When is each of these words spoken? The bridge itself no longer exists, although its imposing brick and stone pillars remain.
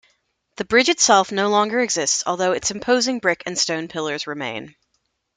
The 0.55 0.65
bridge 0.65 0.89
itself 0.89 1.31
no 1.31 1.49
longer 1.49 1.79
exists, 1.79 2.23
although 2.25 2.53
its 2.53 2.71
imposing 2.71 3.19
brick 3.19 3.43
and 3.45 3.55
stone 3.55 3.87
pillars 3.87 4.25
remain. 4.25 4.73